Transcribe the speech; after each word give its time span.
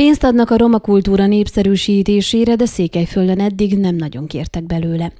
Pénzt 0.00 0.24
adnak 0.24 0.50
a 0.50 0.56
roma 0.56 0.78
kultúra 0.78 1.26
népszerűsítésére, 1.26 2.54
de 2.54 2.66
Székelyföldön 2.66 3.40
eddig 3.40 3.78
nem 3.78 3.94
nagyon 3.94 4.26
kértek 4.26 4.62
belőle. 4.62 5.12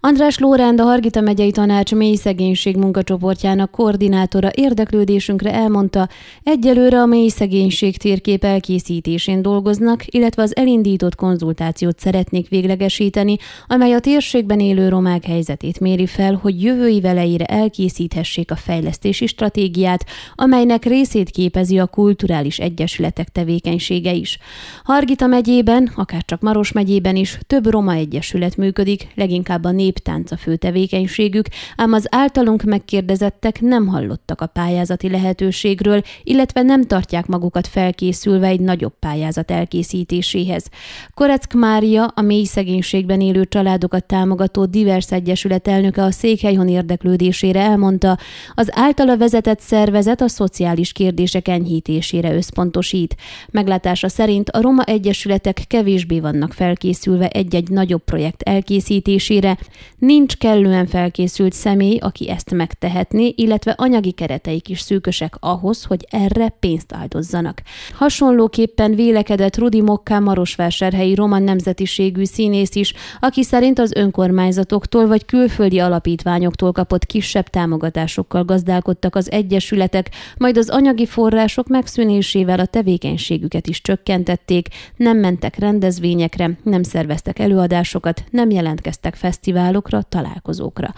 András 0.00 0.38
Lóránd, 0.38 0.80
a 0.80 0.84
Hargita 0.84 1.20
megyei 1.20 1.50
tanács 1.50 1.94
mély 1.94 2.14
szegénység 2.14 2.76
munkacsoportjának 2.76 3.70
koordinátora 3.70 4.50
érdeklődésünkre 4.54 5.52
elmondta, 5.52 6.08
egyelőre 6.42 7.00
a 7.00 7.06
mély 7.06 7.28
szegénység 7.28 7.96
térkép 7.96 8.44
elkészítésén 8.44 9.42
dolgoznak, 9.42 10.04
illetve 10.06 10.42
az 10.42 10.56
elindított 10.56 11.14
konzultációt 11.14 11.98
szeretnék 11.98 12.48
véglegesíteni, 12.48 13.36
amely 13.66 13.92
a 13.92 14.00
térségben 14.00 14.60
élő 14.60 14.88
romák 14.88 15.24
helyzetét 15.24 15.80
méri 15.80 16.06
fel, 16.06 16.34
hogy 16.42 16.62
jövői 16.62 17.00
veleire 17.00 17.44
elkészíthessék 17.44 18.50
a 18.50 18.56
fejlesztési 18.56 19.26
stratégiát, 19.26 20.04
amelynek 20.34 20.84
részét 20.84 21.30
képezi 21.30 21.78
a 21.78 21.86
kulturális 21.86 22.58
egyesületek 22.58 23.28
tevékenysége 23.28 24.12
is. 24.12 24.38
Hargita 24.84 25.26
megyében, 25.26 25.92
akárcsak 25.96 26.40
Maros 26.40 26.72
megyében 26.72 27.16
is 27.16 27.38
több 27.46 27.70
roma 27.70 27.92
egyesület 27.92 28.56
működik, 28.56 29.06
leginkább 29.14 29.59
a 29.64 29.70
néptánc 29.70 30.30
a 30.30 30.36
fő 30.36 30.56
tevékenységük, 30.56 31.46
ám 31.76 31.92
az 31.92 32.06
általunk 32.10 32.62
megkérdezettek 32.62 33.60
nem 33.60 33.86
hallottak 33.86 34.40
a 34.40 34.46
pályázati 34.46 35.10
lehetőségről, 35.10 36.02
illetve 36.22 36.62
nem 36.62 36.86
tartják 36.86 37.26
magukat 37.26 37.66
felkészülve 37.66 38.46
egy 38.46 38.60
nagyobb 38.60 38.94
pályázat 38.98 39.50
elkészítéséhez. 39.50 40.68
Koreck 41.14 41.54
Mária, 41.54 42.04
a 42.04 42.20
mély 42.20 42.44
szegénységben 42.44 43.20
élő 43.20 43.44
családokat 43.44 44.04
támogató 44.04 44.64
divers 44.64 45.12
egyesület 45.12 45.68
elnöke 45.68 46.02
a 46.02 46.10
Székhelyhon 46.10 46.68
érdeklődésére 46.68 47.60
elmondta, 47.60 48.18
az 48.54 48.68
általa 48.72 49.16
vezetett 49.16 49.60
szervezet 49.60 50.20
a 50.20 50.28
szociális 50.28 50.92
kérdések 50.92 51.48
enyhítésére 51.48 52.34
összpontosít. 52.34 53.16
Meglátása 53.50 54.08
szerint 54.08 54.48
a 54.50 54.60
roma 54.60 54.82
egyesületek 54.82 55.64
kevésbé 55.66 56.20
vannak 56.20 56.52
felkészülve 56.52 57.28
egy-egy 57.28 57.68
nagyobb 57.68 58.04
projekt 58.04 58.42
elkészítésére, 58.42 59.49
ellenére 59.50 59.78
nincs 59.98 60.36
kellően 60.36 60.86
felkészült 60.86 61.52
személy, 61.52 61.96
aki 61.96 62.30
ezt 62.30 62.50
megtehetné, 62.50 63.32
illetve 63.36 63.74
anyagi 63.76 64.10
kereteik 64.10 64.68
is 64.68 64.80
szűkösek 64.80 65.34
ahhoz, 65.40 65.84
hogy 65.84 66.06
erre 66.10 66.48
pénzt 66.48 66.92
áldozzanak. 66.92 67.62
Hasonlóképpen 67.92 68.94
vélekedett 68.94 69.56
Rudi 69.56 69.80
Mokká 69.80 70.18
Marosvásárhelyi 70.18 71.14
roman 71.14 71.42
nemzetiségű 71.42 72.24
színész 72.24 72.74
is, 72.74 72.94
aki 73.20 73.42
szerint 73.42 73.78
az 73.78 73.92
önkormányzatoktól 73.94 75.06
vagy 75.06 75.24
külföldi 75.24 75.78
alapítványoktól 75.78 76.72
kapott 76.72 77.06
kisebb 77.06 77.46
támogatásokkal 77.46 78.44
gazdálkodtak 78.44 79.16
az 79.16 79.30
egyesületek, 79.30 80.10
majd 80.38 80.56
az 80.56 80.68
anyagi 80.68 81.06
források 81.06 81.68
megszűnésével 81.68 82.60
a 82.60 82.66
tevékenységüket 82.66 83.66
is 83.66 83.82
csökkentették, 83.82 84.68
nem 84.96 85.18
mentek 85.18 85.58
rendezvényekre, 85.58 86.50
nem 86.62 86.82
szerveztek 86.82 87.38
előadásokat, 87.38 88.24
nem 88.30 88.50
jelentkeztek 88.50 89.14
fel 89.14 89.30
fesztiválokra, 89.40 90.02
találkozókra. 90.02 90.92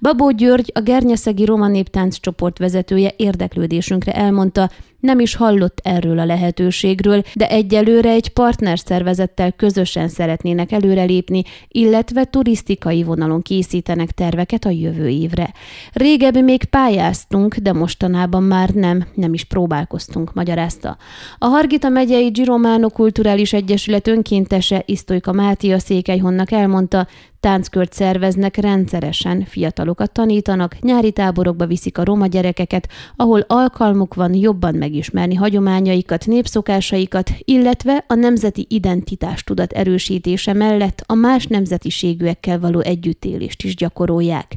Babó 0.00 0.30
György, 0.30 0.70
a 0.74 0.80
Gernyeszegi 0.80 1.44
Roma 1.44 1.68
Néptánc 1.68 2.16
csoport 2.16 2.58
vezetője 2.58 3.14
érdeklődésünkre 3.16 4.12
elmondta, 4.12 4.70
nem 5.04 5.20
is 5.20 5.34
hallott 5.34 5.80
erről 5.82 6.18
a 6.18 6.24
lehetőségről, 6.24 7.22
de 7.34 7.48
egyelőre 7.48 8.10
egy 8.10 8.28
partnerszervezettel 8.28 9.52
közösen 9.52 10.08
szeretnének 10.08 10.72
előrelépni, 10.72 11.42
illetve 11.68 12.24
turisztikai 12.24 13.02
vonalon 13.02 13.42
készítenek 13.42 14.10
terveket 14.10 14.64
a 14.64 14.70
jövő 14.70 15.08
évre. 15.08 15.52
Régebbi 15.92 16.40
még 16.40 16.64
pályáztunk, 16.64 17.56
de 17.56 17.72
mostanában 17.72 18.42
már 18.42 18.70
nem, 18.70 19.06
nem 19.14 19.34
is 19.34 19.44
próbálkoztunk, 19.44 20.34
magyarázta. 20.34 20.96
A 21.38 21.46
Hargita 21.46 21.88
megyei 21.88 22.28
Giromano 22.28 22.88
Kulturális 22.88 23.52
Egyesület 23.52 24.08
önkéntese 24.08 24.82
Isztolyka 24.86 25.32
Mátia 25.32 25.78
Székelyhonnak 25.78 26.50
elmondta, 26.50 27.06
tánckört 27.44 27.92
szerveznek 27.92 28.56
rendszeresen, 28.56 29.44
fiatalokat 29.44 30.12
tanítanak, 30.12 30.78
nyári 30.80 31.12
táborokba 31.12 31.66
viszik 31.66 31.98
a 31.98 32.04
roma 32.04 32.26
gyerekeket, 32.26 32.88
ahol 33.16 33.44
alkalmuk 33.46 34.14
van 34.14 34.34
jobban 34.34 34.74
megismerni 34.94 35.34
hagyományaikat, 35.34 36.26
népszokásaikat, 36.26 37.30
illetve 37.38 38.04
a 38.08 38.14
nemzeti 38.14 38.66
identitás 38.68 39.44
tudat 39.44 39.72
erősítése 39.72 40.52
mellett 40.52 41.02
a 41.06 41.14
más 41.14 41.46
nemzetiségűekkel 41.46 42.60
való 42.60 42.80
együttélést 42.80 43.62
is 43.62 43.74
gyakorolják. 43.74 44.56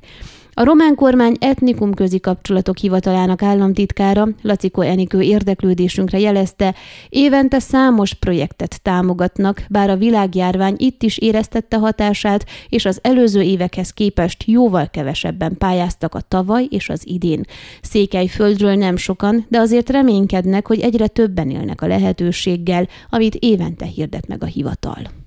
A 0.59 0.63
román 0.63 0.95
kormány 0.95 1.35
etnikum 1.39 1.93
közi 1.93 2.19
kapcsolatok 2.19 2.77
hivatalának 2.77 3.41
államtitkára 3.41 4.27
Laciko 4.41 4.81
Enikő 4.81 5.21
érdeklődésünkre 5.21 6.19
jelezte, 6.19 6.75
évente 7.09 7.59
számos 7.59 8.13
projektet 8.13 8.81
támogatnak, 8.81 9.63
bár 9.69 9.89
a 9.89 9.95
világjárvány 9.95 10.75
itt 10.77 11.03
is 11.03 11.17
éreztette 11.17 11.77
hatását, 11.77 12.45
és 12.69 12.85
az 12.85 12.99
előző 13.01 13.41
évekhez 13.41 13.91
képest 13.91 14.43
jóval 14.45 14.89
kevesebben 14.89 15.57
pályáztak 15.57 16.15
a 16.15 16.21
tavaly 16.21 16.67
és 16.69 16.89
az 16.89 17.01
idén. 17.07 17.43
Székelyföldről 17.81 18.75
nem 18.75 18.95
sokan, 18.95 19.45
de 19.49 19.59
azért 19.59 19.89
reménykednek, 19.89 20.67
hogy 20.67 20.79
egyre 20.79 21.07
többen 21.07 21.49
élnek 21.49 21.81
a 21.81 21.87
lehetőséggel, 21.87 22.87
amit 23.09 23.35
évente 23.35 23.85
hirdet 23.85 24.27
meg 24.27 24.43
a 24.43 24.45
hivatal. 24.45 25.26